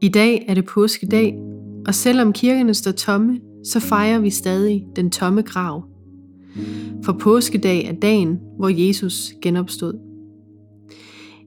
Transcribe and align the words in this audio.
I 0.00 0.08
dag 0.08 0.44
er 0.48 0.54
det 0.54 0.64
påskedag, 0.64 1.38
og 1.86 1.94
selvom 1.94 2.32
kirkerne 2.32 2.74
står 2.74 2.90
tomme, 2.90 3.40
så 3.64 3.80
fejrer 3.80 4.18
vi 4.18 4.30
stadig 4.30 4.86
den 4.96 5.10
tomme 5.10 5.42
grav. 5.42 5.84
For 7.04 7.12
påskedag 7.12 7.84
er 7.84 7.92
dagen, 7.92 8.40
hvor 8.58 8.68
Jesus 8.68 9.32
genopstod. 9.42 9.94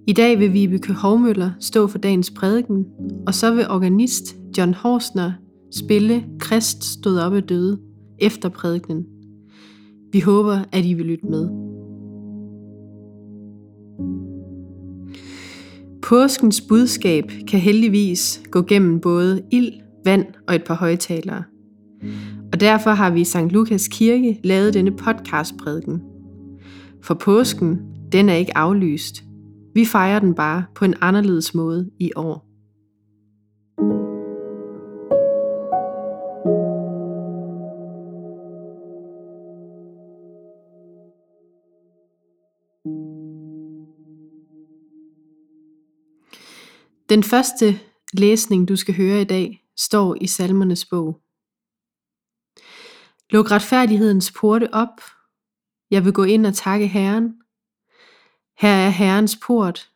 I 0.07 0.13
dag 0.13 0.39
vil 0.39 0.53
Vibeke 0.53 0.93
Hovmøller 0.93 1.51
stå 1.59 1.87
for 1.87 1.97
dagens 1.97 2.31
prædiken, 2.31 2.85
og 3.27 3.33
så 3.33 3.55
vil 3.55 3.69
organist 3.69 4.35
John 4.57 4.73
Horsner 4.73 5.31
spille 5.71 6.25
Krist 6.39 6.83
stod 6.83 7.17
op 7.17 7.33
af 7.33 7.43
døde 7.43 7.79
efter 8.19 8.49
prædikenen. 8.49 9.05
Vi 10.11 10.19
håber, 10.19 10.59
at 10.71 10.85
I 10.85 10.93
vil 10.93 11.05
lytte 11.05 11.25
med. 11.25 11.64
Påskens 16.01 16.61
budskab 16.61 17.31
kan 17.47 17.59
heldigvis 17.59 18.41
gå 18.51 18.61
gennem 18.61 18.99
både 18.99 19.41
ild, 19.51 19.73
vand 20.05 20.25
og 20.47 20.55
et 20.55 20.63
par 20.63 20.75
højtalere. 20.75 21.43
Og 22.53 22.59
derfor 22.59 22.91
har 22.91 23.09
vi 23.09 23.21
i 23.21 23.23
St. 23.23 23.37
Lukas 23.49 23.87
Kirke 23.87 24.39
lavet 24.43 24.73
denne 24.73 24.91
podcastprædiken. 24.91 26.01
For 27.01 27.13
påsken, 27.13 27.79
den 28.11 28.29
er 28.29 28.33
ikke 28.33 28.57
aflyst. 28.57 29.23
Vi 29.73 29.85
fejrer 29.85 30.19
den 30.19 30.35
bare 30.35 30.63
på 30.75 30.85
en 30.85 30.93
anderledes 31.01 31.55
måde 31.55 31.89
i 31.99 32.11
år. 32.15 32.54
Den 47.15 47.23
første 47.23 47.79
læsning, 48.13 48.67
du 48.67 48.75
skal 48.75 48.95
høre 48.95 49.21
i 49.21 49.23
dag, 49.23 49.63
står 49.77 50.15
i 50.21 50.27
Salmernes 50.27 50.85
bog. 50.85 51.21
Luk 53.29 53.51
retfærdighedens 53.51 54.31
porte 54.31 54.73
op. 54.73 55.01
Jeg 55.91 56.05
vil 56.05 56.13
gå 56.13 56.23
ind 56.23 56.45
og 56.45 56.53
takke 56.53 56.87
Herren. 56.87 57.41
Her 58.57 58.69
er 58.69 58.89
Herrens 58.89 59.37
port. 59.45 59.91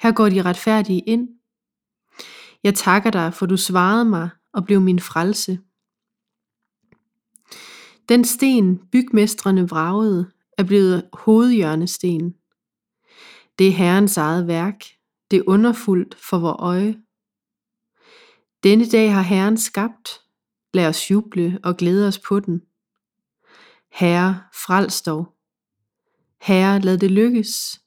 Her 0.00 0.12
går 0.12 0.28
de 0.28 0.42
retfærdige 0.42 1.00
ind. 1.00 1.28
Jeg 2.62 2.74
takker 2.74 3.10
dig, 3.10 3.34
for 3.34 3.46
du 3.46 3.56
svarede 3.56 4.04
mig 4.04 4.30
og 4.52 4.64
blev 4.64 4.80
min 4.80 5.00
frelse. 5.00 5.58
Den 8.08 8.24
sten, 8.24 8.78
bygmestrene 8.92 9.68
vragede, 9.68 10.30
er 10.58 10.64
blevet 10.64 11.08
hovedhjørnesten. 11.12 12.34
Det 13.58 13.68
er 13.68 13.72
Herrens 13.72 14.16
eget 14.16 14.46
værk. 14.46 15.01
Det 15.32 15.38
er 15.38 15.44
underfuldt 15.46 16.14
for 16.14 16.38
vor 16.38 16.52
øje. 16.52 17.02
Denne 18.62 18.86
dag 18.86 19.14
har 19.14 19.22
Herren 19.22 19.56
skabt. 19.56 20.08
Lad 20.74 20.88
os 20.88 21.10
juble 21.10 21.58
og 21.64 21.76
glæde 21.76 22.08
os 22.08 22.18
på 22.18 22.40
den. 22.40 22.62
Herre, 23.92 24.42
frels 24.54 25.02
dog. 25.02 25.34
Herre, 26.42 26.80
lad 26.80 26.98
det 26.98 27.10
lykkes. 27.10 27.80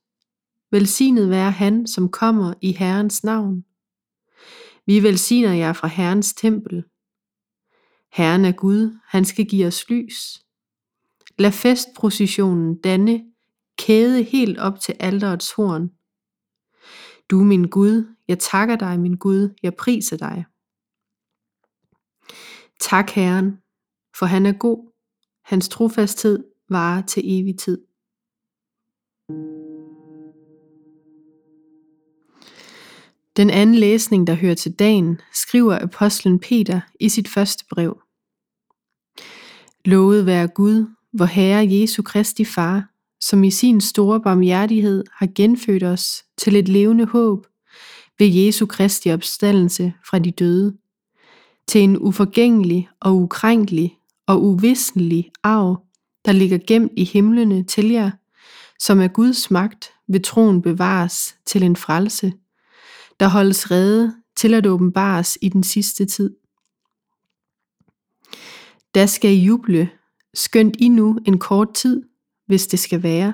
Velsignet 0.72 1.30
være 1.30 1.52
han, 1.52 1.88
som 1.88 2.10
kommer 2.10 2.54
i 2.62 2.72
Herrens 2.72 3.24
navn. 3.24 3.66
Vi 4.86 5.04
velsigner 5.04 5.54
jer 5.54 5.74
fra 5.74 5.88
Herrens 5.88 6.34
tempel. 6.34 6.84
Herren 8.12 8.46
er 8.46 8.52
Gud, 8.52 8.98
han 9.08 9.26
skal 9.26 9.46
give 9.46 9.68
os 9.68 9.90
lys. 9.90 10.46
Lad 11.38 11.52
festprocessionen 11.52 12.82
danne 12.82 13.24
kæde 13.78 14.24
helt 14.24 14.58
op 14.58 14.80
til 14.80 14.96
alterets 15.00 15.52
horn. 15.52 15.92
Du 17.30 17.40
er 17.40 17.44
min 17.44 17.70
Gud, 17.70 18.16
jeg 18.28 18.40
takker 18.40 18.76
dig, 18.76 19.00
min 19.00 19.18
Gud, 19.18 19.50
jeg 19.64 19.76
priser 19.76 20.18
dig. 20.18 20.46
Tak 22.80 23.10
Herren, 23.10 23.58
for 24.20 24.26
han 24.26 24.46
er 24.46 24.52
god, 24.52 24.92
hans 25.44 25.70
trofasthed 25.70 26.44
varer 26.70 27.02
til 27.02 27.24
evig 27.26 27.60
tid. 27.60 27.86
Den 33.38 33.50
anden 33.50 33.76
læsning, 33.76 34.28
der 34.28 34.34
hører 34.34 34.56
til 34.56 34.72
dagen, 34.72 35.22
skriver 35.34 35.80
apostlen 35.84 36.40
Peter 36.40 36.82
i 37.00 37.10
sit 37.10 37.28
første 37.28 37.66
brev. 37.70 38.02
Lovet 39.86 40.26
være 40.26 40.48
Gud, 40.48 40.86
vor 41.14 41.26
Herre 41.26 41.68
Jesu 41.72 42.04
Kristi 42.04 42.46
Far, 42.46 42.95
som 43.22 43.44
i 43.44 43.52
sin 43.52 43.82
store 43.82 44.22
barmhjertighed 44.22 45.04
har 45.12 45.28
genfødt 45.36 45.84
os 45.84 46.24
til 46.38 46.56
et 46.56 46.68
levende 46.68 47.06
håb 47.06 47.48
ved 48.20 48.28
Jesu 48.28 48.66
Kristi 48.66 49.12
opstandelse 49.12 49.94
fra 50.10 50.20
de 50.20 50.32
døde, 50.32 50.78
til 51.68 51.82
en 51.82 51.98
uforgængelig 51.98 52.90
og 53.00 53.16
ukrænkelig 53.16 53.98
og 54.28 54.44
uvisnelig 54.44 55.32
arv, 55.44 55.86
der 56.26 56.32
ligger 56.32 56.58
gemt 56.68 56.92
i 56.98 57.04
himlene 57.04 57.64
til 57.64 57.90
jer, 57.90 58.12
som 58.80 59.02
er 59.02 59.08
Guds 59.08 59.52
magt 59.52 59.92
ved 60.08 60.20
troen 60.20 60.62
bevares 60.62 61.36
til 61.46 61.64
en 61.64 61.76
frelse, 61.76 62.34
der 63.20 63.28
holdes 63.28 63.72
rede 63.72 64.16
til 64.36 64.54
at 64.54 64.66
åbenbares 64.66 65.38
i 65.42 65.50
den 65.50 65.64
sidste 65.64 66.06
tid. 66.06 66.36
Der 68.96 69.06
skal 69.06 69.32
I 69.32 69.46
juble, 69.46 69.90
skønt 70.34 70.76
I 70.80 70.88
nu 70.88 71.20
en 71.26 71.40
kort 71.40 71.74
tid, 71.74 72.04
hvis 72.48 72.68
det 72.68 72.80
skal 72.80 73.04
være, 73.04 73.34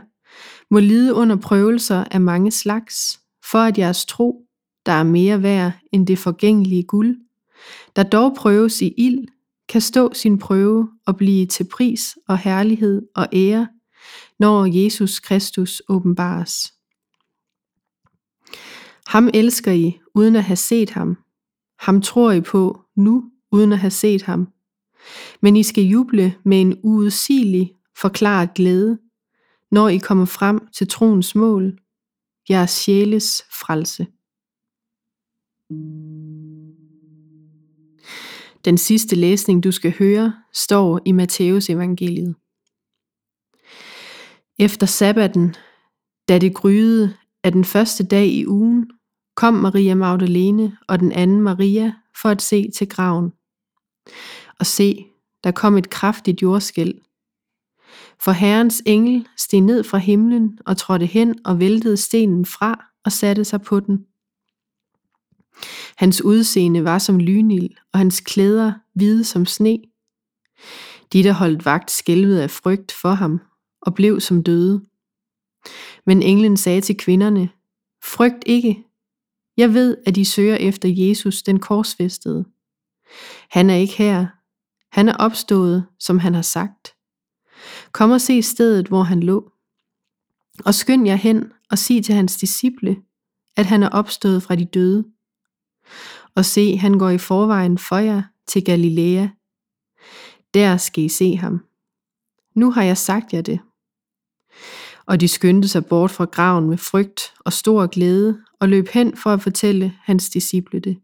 må 0.71 0.79
lide 0.79 1.13
under 1.13 1.35
prøvelser 1.35 2.03
af 2.11 2.21
mange 2.21 2.51
slags, 2.51 3.19
for 3.51 3.59
at 3.59 3.77
jeres 3.77 4.05
tro, 4.05 4.45
der 4.85 4.91
er 4.91 5.03
mere 5.03 5.43
værd 5.43 5.71
end 5.91 6.07
det 6.07 6.19
forgængelige 6.19 6.83
guld, 6.83 7.17
der 7.95 8.03
dog 8.03 8.35
prøves 8.37 8.81
i 8.81 8.93
ild, 8.97 9.27
kan 9.69 9.81
stå 9.81 10.13
sin 10.13 10.37
prøve 10.37 10.89
og 11.05 11.17
blive 11.17 11.45
til 11.45 11.63
pris 11.63 12.17
og 12.27 12.37
herlighed 12.37 13.01
og 13.15 13.27
ære, 13.33 13.67
når 14.39 14.65
Jesus 14.65 15.19
Kristus 15.19 15.81
åbenbares. 15.89 16.73
Ham 19.07 19.29
elsker 19.33 19.71
I 19.71 19.99
uden 20.15 20.35
at 20.35 20.43
have 20.43 20.57
set 20.57 20.89
ham. 20.89 21.17
Ham 21.79 22.01
tror 22.01 22.31
I 22.31 22.41
på 22.41 22.81
nu 22.95 23.23
uden 23.51 23.71
at 23.71 23.79
have 23.79 23.91
set 23.91 24.23
ham. 24.23 24.47
Men 25.41 25.55
I 25.55 25.63
skal 25.63 25.83
juble 25.83 26.35
med 26.45 26.61
en 26.61 26.79
uudsigelig 26.83 27.73
forklaret 28.01 28.53
glæde, 28.53 28.99
når 29.71 29.89
I 29.89 29.97
kommer 29.97 30.25
frem 30.25 30.67
til 30.67 30.87
troens 30.87 31.35
mål, 31.35 31.79
jeres 32.49 32.71
sjæles 32.71 33.43
frelse. 33.51 34.07
Den 38.65 38.77
sidste 38.77 39.15
læsning, 39.15 39.63
du 39.63 39.71
skal 39.71 39.93
høre, 39.99 40.33
står 40.53 40.99
i 41.05 41.11
Matteus 41.11 41.69
evangeliet. 41.69 42.35
Efter 44.59 44.85
sabbaten, 44.85 45.55
da 46.29 46.37
det 46.37 46.55
gryede 46.55 47.13
af 47.43 47.51
den 47.51 47.65
første 47.65 48.03
dag 48.03 48.27
i 48.27 48.47
ugen, 48.47 48.91
kom 49.35 49.53
Maria 49.53 49.95
Magdalene 49.95 50.77
og 50.87 50.99
den 50.99 51.11
anden 51.11 51.41
Maria 51.41 51.93
for 52.21 52.29
at 52.29 52.41
se 52.41 52.71
til 52.71 52.89
graven. 52.89 53.33
Og 54.59 54.65
se, 54.65 55.05
der 55.43 55.51
kom 55.51 55.77
et 55.77 55.89
kraftigt 55.89 56.41
jordskæld. 56.41 56.93
For 58.23 58.31
Herrens 58.31 58.81
engel 58.85 59.27
steg 59.37 59.61
ned 59.61 59.83
fra 59.83 59.97
himlen 59.97 60.59
og 60.65 60.77
trådte 60.77 61.05
hen 61.05 61.39
og 61.45 61.59
væltede 61.59 61.97
stenen 61.97 62.45
fra 62.45 62.85
og 63.05 63.11
satte 63.11 63.45
sig 63.45 63.61
på 63.61 63.79
den. 63.79 64.05
Hans 65.97 66.21
udseende 66.21 66.83
var 66.83 66.99
som 66.99 67.19
lynild, 67.19 67.69
og 67.93 67.99
hans 67.99 68.19
klæder 68.19 68.73
hvide 68.93 69.23
som 69.23 69.45
sne. 69.45 69.79
De, 71.13 71.23
der 71.23 71.33
holdt 71.33 71.65
vagt, 71.65 71.91
skælvede 71.91 72.43
af 72.43 72.49
frygt 72.49 72.91
for 72.91 73.11
ham 73.11 73.41
og 73.81 73.93
blev 73.93 74.19
som 74.19 74.43
døde. 74.43 74.85
Men 76.05 76.21
englen 76.21 76.57
sagde 76.57 76.81
til 76.81 76.97
kvinderne, 76.97 77.49
Frygt 78.03 78.43
ikke. 78.45 78.83
Jeg 79.57 79.73
ved, 79.73 79.97
at 80.05 80.17
I 80.17 80.23
søger 80.23 80.55
efter 80.55 80.89
Jesus, 80.89 81.43
den 81.43 81.59
korsfæstede. 81.59 82.45
Han 83.49 83.69
er 83.69 83.75
ikke 83.75 83.93
her. 83.93 84.27
Han 84.91 85.09
er 85.09 85.15
opstået, 85.15 85.85
som 85.99 86.19
han 86.19 86.33
har 86.33 86.41
sagt. 86.41 86.93
Kom 87.91 88.11
og 88.11 88.21
se 88.21 88.41
stedet, 88.41 88.87
hvor 88.87 89.03
han 89.03 89.23
lå. 89.23 89.51
Og 90.65 90.73
skynd 90.73 91.07
jer 91.07 91.15
hen 91.15 91.51
og 91.71 91.77
sig 91.77 92.03
til 92.03 92.15
hans 92.15 92.37
disciple, 92.37 92.97
at 93.55 93.65
han 93.65 93.83
er 93.83 93.89
opstået 93.89 94.43
fra 94.43 94.55
de 94.55 94.65
døde. 94.65 95.05
Og 96.35 96.45
se, 96.45 96.77
han 96.77 96.99
går 96.99 97.09
i 97.09 97.17
forvejen 97.17 97.77
for 97.77 97.97
jer 97.97 98.23
til 98.47 98.63
Galilea. 98.63 99.27
Der 100.53 100.77
skal 100.77 101.03
I 101.03 101.09
se 101.09 101.35
ham. 101.35 101.65
Nu 102.55 102.71
har 102.71 102.83
jeg 102.83 102.97
sagt 102.97 103.33
jer 103.33 103.41
det. 103.41 103.59
Og 105.05 105.21
de 105.21 105.27
skyndte 105.27 105.67
sig 105.67 105.85
bort 105.85 106.11
fra 106.11 106.25
graven 106.25 106.69
med 106.69 106.77
frygt 106.77 107.33
og 107.39 107.53
stor 107.53 107.87
glæde 107.87 108.41
og 108.59 108.69
løb 108.69 108.87
hen 108.87 109.17
for 109.17 109.29
at 109.29 109.41
fortælle 109.41 109.93
hans 110.03 110.29
disciple 110.29 110.79
det. 110.79 110.97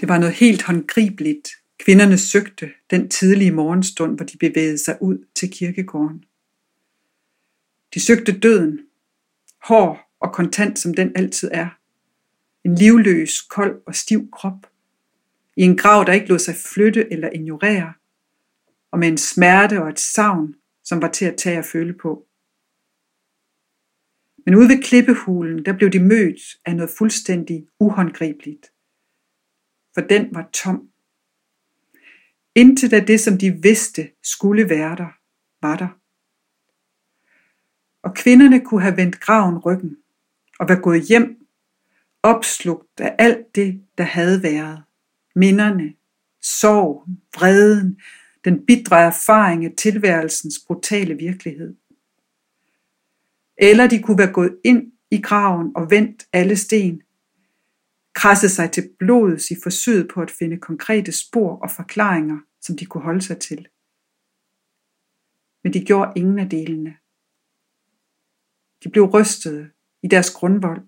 Det 0.00 0.08
var 0.08 0.18
noget 0.18 0.34
helt 0.34 0.62
håndgribeligt 0.62 1.48
Kvinderne 1.78 2.18
søgte 2.18 2.72
den 2.90 3.10
tidlige 3.10 3.50
morgenstund, 3.50 4.16
hvor 4.16 4.26
de 4.26 4.38
bevægede 4.38 4.78
sig 4.78 4.98
ud 5.00 5.26
til 5.34 5.50
kirkegården. 5.50 6.24
De 7.94 8.00
søgte 8.00 8.40
døden, 8.40 8.80
hård 9.62 10.10
og 10.20 10.32
kontant 10.32 10.78
som 10.78 10.94
den 10.94 11.12
altid 11.16 11.50
er. 11.52 11.68
En 12.64 12.74
livløs, 12.74 13.40
kold 13.42 13.82
og 13.86 13.94
stiv 13.94 14.30
krop. 14.30 14.66
I 15.56 15.62
en 15.62 15.76
grav, 15.76 16.04
der 16.06 16.12
ikke 16.12 16.28
lod 16.28 16.38
sig 16.38 16.54
flytte 16.54 17.12
eller 17.12 17.30
ignorere. 17.30 17.92
Og 18.90 18.98
med 18.98 19.08
en 19.08 19.18
smerte 19.18 19.82
og 19.82 19.88
et 19.88 20.00
savn, 20.00 20.54
som 20.84 21.02
var 21.02 21.08
til 21.08 21.24
at 21.24 21.36
tage 21.36 21.58
og 21.58 21.64
føle 21.64 21.92
på. 21.92 22.26
Men 24.46 24.54
ude 24.54 24.68
ved 24.68 24.82
klippehulen, 24.82 25.64
der 25.64 25.72
blev 25.72 25.90
de 25.90 26.00
mødt 26.00 26.40
af 26.64 26.76
noget 26.76 26.90
fuldstændig 26.98 27.66
uhåndgribeligt. 27.80 28.72
For 29.94 30.00
den 30.00 30.34
var 30.34 30.48
tom. 30.52 30.88
Intet 32.54 32.92
af 32.92 33.06
det, 33.06 33.20
som 33.20 33.38
de 33.38 33.50
vidste 33.62 34.10
skulle 34.22 34.68
være 34.68 34.96
der, 34.96 35.08
var 35.62 35.76
der. 35.76 35.88
Og 38.02 38.14
kvinderne 38.14 38.60
kunne 38.64 38.82
have 38.82 38.96
vendt 38.96 39.20
graven 39.20 39.58
ryggen 39.58 39.96
og 40.58 40.68
være 40.68 40.80
gået 40.80 41.02
hjem, 41.02 41.46
opslugt 42.22 43.00
af 43.00 43.16
alt 43.18 43.54
det, 43.54 43.84
der 43.98 44.04
havde 44.04 44.42
været. 44.42 44.82
Minderne, 45.34 45.94
sorg, 46.42 47.04
vreden, 47.34 48.00
den 48.44 48.66
bitre 48.66 49.02
erfaring 49.02 49.64
af 49.64 49.72
tilværelsens 49.78 50.54
brutale 50.66 51.14
virkelighed. 51.14 51.74
Eller 53.58 53.86
de 53.86 54.02
kunne 54.02 54.18
være 54.18 54.32
gået 54.32 54.56
ind 54.64 54.92
i 55.10 55.20
graven 55.20 55.72
og 55.76 55.90
vendt 55.90 56.26
alle 56.32 56.56
sten, 56.56 57.02
krasset 58.14 58.50
sig 58.50 58.72
til 58.72 58.90
blodet 58.98 59.50
i 59.50 59.56
forsøget 59.62 60.10
på 60.14 60.22
at 60.22 60.30
finde 60.30 60.58
konkrete 60.58 61.12
spor 61.12 61.56
og 61.56 61.70
forklaringer, 61.70 62.38
som 62.60 62.76
de 62.76 62.86
kunne 62.86 63.04
holde 63.04 63.22
sig 63.22 63.38
til. 63.38 63.68
Men 65.64 65.72
de 65.72 65.84
gjorde 65.84 66.12
ingen 66.16 66.38
af 66.38 66.50
delene. 66.50 66.96
De 68.84 68.90
blev 68.90 69.04
rystede 69.04 69.70
i 70.02 70.08
deres 70.08 70.30
grundvold, 70.30 70.82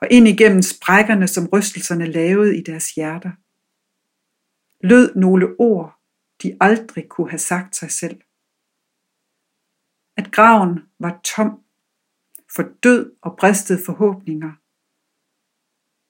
og 0.00 0.08
ind 0.10 0.28
igennem 0.28 0.62
sprækkerne, 0.62 1.28
som 1.28 1.48
rystelserne 1.52 2.06
lavede 2.06 2.58
i 2.58 2.62
deres 2.62 2.94
hjerter, 2.94 3.30
lød 4.80 5.14
nogle 5.14 5.60
ord, 5.60 6.00
de 6.42 6.56
aldrig 6.60 7.08
kunne 7.08 7.30
have 7.30 7.38
sagt 7.38 7.76
sig 7.76 7.90
selv. 7.90 8.20
At 10.16 10.32
graven 10.32 10.80
var 10.98 11.20
tom 11.24 11.64
for 12.56 12.62
død 12.82 13.12
og 13.22 13.36
bristede 13.38 13.82
forhåbninger, 13.86 14.52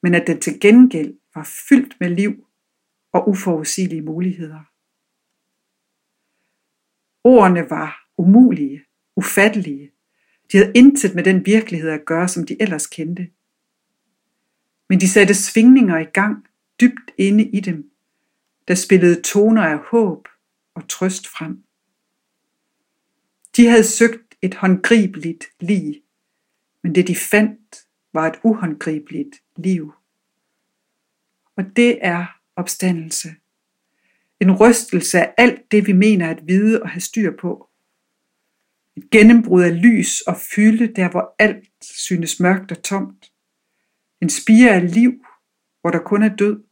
men 0.03 0.15
at 0.15 0.27
den 0.27 0.41
til 0.41 0.61
gengæld 0.61 1.15
var 1.35 1.51
fyldt 1.69 2.01
med 2.01 2.11
liv 2.11 2.47
og 3.13 3.29
uforudsigelige 3.29 4.03
muligheder. 4.03 4.61
Ordene 7.25 7.71
var 7.71 8.09
umulige, 8.19 8.85
ufattelige. 9.17 9.91
De 10.53 10.59
havde 10.59 10.73
intet 10.75 11.15
med 11.15 11.25
den 11.25 11.47
virkelighed 11.47 11.91
at 11.91 12.05
gøre, 12.07 12.29
som 12.29 12.47
de 12.47 12.63
ellers 12.63 12.87
kendte. 12.87 13.31
Men 14.89 15.01
de 15.01 15.09
satte 15.09 15.35
svingninger 15.35 15.99
i 15.99 16.05
gang 16.05 16.47
dybt 16.81 17.11
inde 17.19 17.45
i 17.45 17.61
dem, 17.61 17.91
der 18.69 18.75
spillede 18.75 19.23
toner 19.23 19.63
af 19.63 19.79
håb 19.79 20.29
og 20.75 20.89
trøst 20.89 21.27
frem. 21.27 21.65
De 23.57 23.67
havde 23.67 23.85
søgt 23.85 24.35
et 24.43 24.55
håndgribeligt 24.55 25.45
liv, 25.61 25.95
men 26.83 26.95
det 26.95 27.09
de 27.09 27.17
fandt 27.17 27.88
var 28.13 28.27
et 28.27 28.41
uhåndgribeligt 28.45 29.37
liv. 29.57 29.93
Og 31.57 31.65
det 31.77 31.99
er 32.01 32.27
opstandelse. 32.57 33.29
En 34.41 34.53
rystelse 34.53 35.19
af 35.19 35.35
alt 35.37 35.73
det, 35.73 35.87
vi 35.87 35.93
mener 35.93 36.31
at 36.31 36.47
vide 36.47 36.83
og 36.83 36.89
have 36.89 37.01
styr 37.01 37.37
på. 37.37 37.71
Et 38.97 39.11
gennembrud 39.11 39.63
af 39.63 39.83
lys 39.83 40.21
og 40.21 40.37
fylde, 40.55 40.95
der 40.95 41.11
hvor 41.11 41.35
alt 41.39 41.69
synes 41.81 42.41
mørkt 42.41 42.73
og 42.73 42.83
tomt. 42.83 43.33
En 44.21 44.31
spire 44.31 44.71
af 44.71 44.95
liv, 44.95 45.13
hvor 45.81 45.91
der 45.91 45.99
kun 45.99 46.23
er 46.23 46.37
død. 46.37 46.65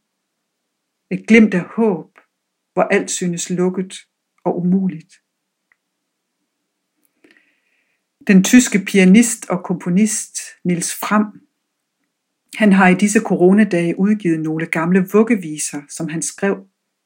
Et 1.11 1.27
glimt 1.27 1.53
af 1.53 1.63
håb, 1.75 2.19
hvor 2.73 2.83
alt 2.83 3.11
synes 3.11 3.49
lukket 3.49 3.93
og 4.43 4.57
umuligt. 4.57 5.13
Den 8.27 8.43
tyske 8.43 8.79
pianist 8.79 9.49
og 9.49 9.63
komponist 9.63 10.37
Nils 10.63 10.95
Fram, 10.95 11.41
han 12.55 12.73
har 12.73 12.87
i 12.87 12.95
disse 12.95 13.19
coronadage 13.19 13.99
udgivet 13.99 14.39
nogle 14.39 14.65
gamle 14.65 15.07
vuggeviser, 15.13 15.81
som 15.89 16.07
han 16.07 16.21
skrev 16.21 16.57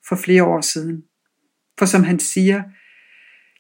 for 0.08 0.16
flere 0.16 0.44
år 0.44 0.62
siden. 0.62 1.04
For 1.80 1.86
som 1.86 2.04
han 2.04 2.20
siger, 2.20 2.64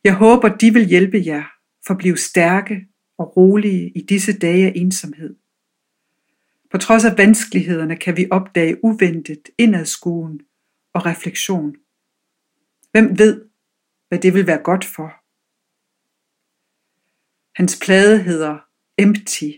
jeg 0.03 0.15
håber, 0.15 0.49
de 0.49 0.73
vil 0.73 0.85
hjælpe 0.85 1.21
jer 1.25 1.43
for 1.87 1.93
at 1.93 1.97
blive 1.97 2.17
stærke 2.17 2.87
og 3.17 3.37
rolige 3.37 3.91
i 3.95 4.05
disse 4.05 4.39
dage 4.39 4.65
af 4.65 4.73
ensomhed. 4.75 5.35
På 6.71 6.77
trods 6.77 7.05
af 7.05 7.17
vanskelighederne 7.17 7.95
kan 7.95 8.17
vi 8.17 8.27
opdage 8.31 8.83
uventet 8.83 9.49
indadskuen 9.57 10.39
og 10.93 11.05
refleksion. 11.05 11.75
Hvem 12.91 13.19
ved, 13.19 13.41
hvad 14.07 14.19
det 14.19 14.33
vil 14.33 14.47
være 14.47 14.61
godt 14.63 14.85
for? 14.85 15.20
Hans 17.55 17.79
plade 17.79 18.23
hedder 18.23 18.59
Empty, 18.97 19.51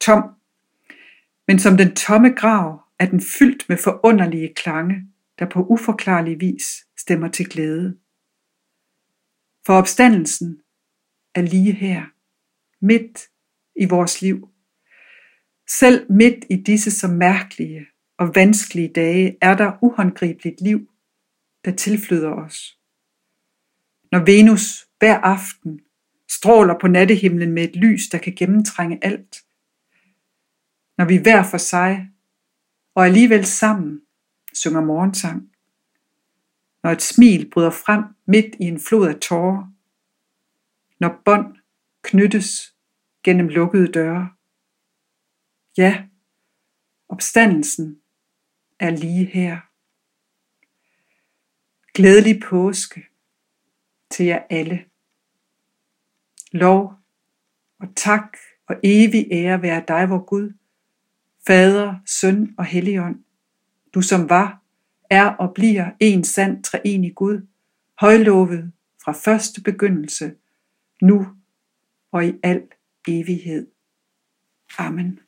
tom, 0.00 0.22
men 1.48 1.58
som 1.58 1.76
den 1.76 1.94
tomme 1.94 2.30
grav 2.34 2.84
er 2.98 3.06
den 3.06 3.20
fyldt 3.20 3.68
med 3.68 3.76
forunderlige 3.76 4.54
klange, 4.54 5.08
der 5.38 5.50
på 5.50 5.66
uforklarlig 5.66 6.40
vis 6.40 6.86
stemmer 6.98 7.28
til 7.28 7.48
glæde. 7.48 7.98
For 9.66 9.74
opstandelsen 9.74 10.60
er 11.34 11.42
lige 11.42 11.72
her, 11.72 12.04
midt 12.80 13.28
i 13.76 13.84
vores 13.84 14.22
liv. 14.22 14.48
Selv 15.68 16.12
midt 16.12 16.44
i 16.50 16.56
disse 16.56 16.90
så 16.90 17.08
mærkelige 17.08 17.86
og 18.18 18.34
vanskelige 18.34 18.92
dage 18.94 19.36
er 19.40 19.56
der 19.56 19.78
uhåndgribeligt 19.82 20.60
liv, 20.60 20.90
der 21.64 21.70
tilflyder 21.76 22.30
os. 22.30 22.78
Når 24.12 24.24
Venus 24.24 24.88
hver 24.98 25.18
aften 25.18 25.80
stråler 26.36 26.74
på 26.80 26.88
nattehimlen 26.88 27.52
med 27.52 27.64
et 27.64 27.76
lys, 27.76 28.08
der 28.08 28.18
kan 28.18 28.34
gennemtrænge 28.34 29.04
alt. 29.04 29.44
Når 30.98 31.04
vi 31.04 31.16
hver 31.16 31.42
for 31.50 31.58
sig 31.58 32.10
og 32.94 33.06
alligevel 33.06 33.46
sammen 33.46 34.00
synger 34.52 34.80
morgensang. 34.80 35.50
Når 36.82 36.90
et 36.90 37.02
smil 37.02 37.50
bryder 37.50 37.70
frem 37.70 38.04
midt 38.26 38.54
i 38.60 38.64
en 38.64 38.80
flod 38.80 39.08
af 39.08 39.20
tårer. 39.20 39.72
Når 41.00 41.20
bånd 41.24 41.56
knyttes 42.02 42.76
gennem 43.24 43.48
lukkede 43.48 43.92
døre. 43.92 44.30
Ja, 45.76 46.04
opstandelsen 47.08 48.00
er 48.78 48.90
lige 48.90 49.24
her. 49.24 49.60
Glædelig 51.94 52.42
påske 52.42 53.06
til 54.10 54.26
jer 54.26 54.42
alle. 54.50 54.84
Lov 56.54 56.94
og 57.80 57.88
tak 57.96 58.36
og 58.68 58.76
evig 58.82 59.28
ære 59.32 59.62
være 59.62 59.84
dig, 59.88 60.10
vor 60.10 60.24
Gud, 60.24 60.52
Fader, 61.46 61.94
Søn 62.06 62.54
og 62.58 62.64
Helligånd, 62.64 63.24
du 63.94 64.00
som 64.00 64.28
var, 64.30 64.62
er 65.10 65.26
og 65.30 65.54
bliver 65.54 65.90
en 66.00 66.24
sand 66.24 66.64
treenig 66.64 67.14
Gud, 67.14 67.46
højlovet 68.00 68.72
fra 69.04 69.12
første 69.12 69.62
begyndelse, 69.62 70.34
nu 71.02 71.26
og 72.12 72.26
i 72.26 72.32
al 72.42 72.62
evighed. 73.08 73.66
Amen. 74.78 75.20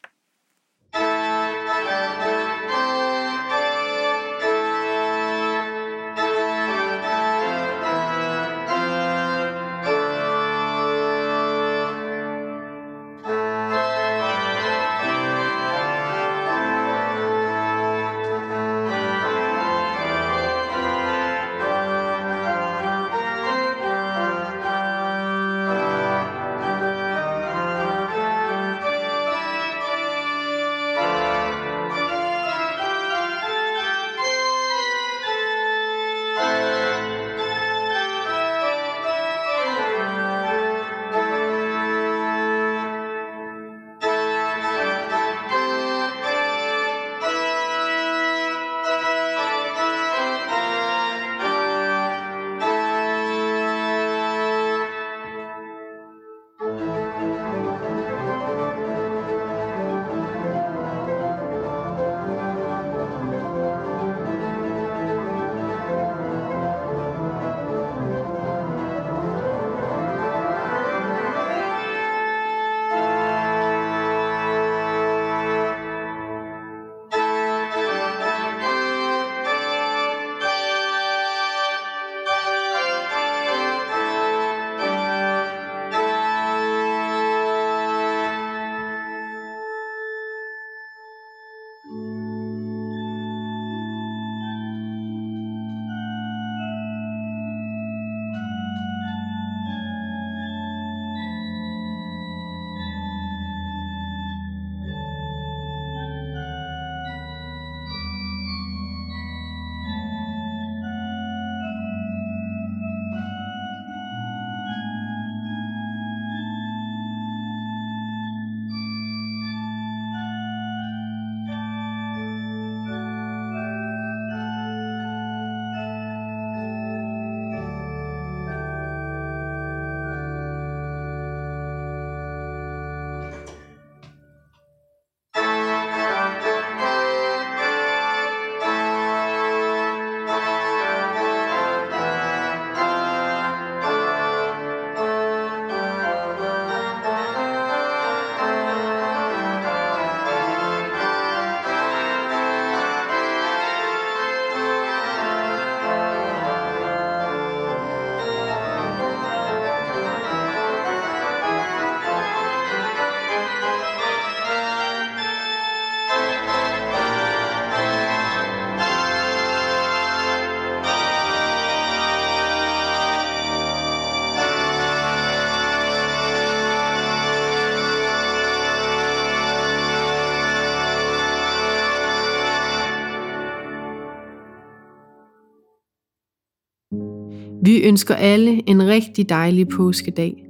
Vi 187.66 187.82
ønsker 187.82 188.14
alle 188.14 188.68
en 188.68 188.86
rigtig 188.86 189.28
dejlig 189.28 189.68
påskedag. 189.68 190.46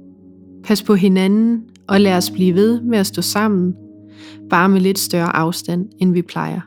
Pas 0.63 0.83
på 0.83 0.95
hinanden, 0.95 1.63
og 1.87 2.01
lad 2.01 2.17
os 2.17 2.31
blive 2.31 2.55
ved 2.55 2.81
med 2.81 2.97
at 2.97 3.07
stå 3.07 3.21
sammen, 3.21 3.73
bare 4.49 4.69
med 4.69 4.81
lidt 4.81 4.99
større 4.99 5.35
afstand, 5.35 5.89
end 5.99 6.13
vi 6.13 6.21
plejer. 6.21 6.61